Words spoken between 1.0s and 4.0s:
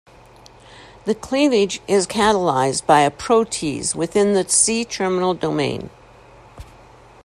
The cleavage is catalysed by a protease